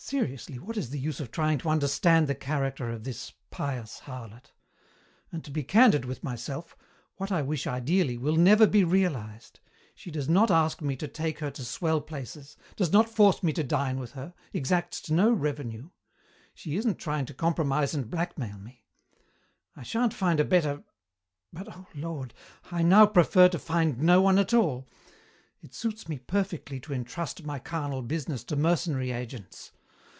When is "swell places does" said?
11.64-12.92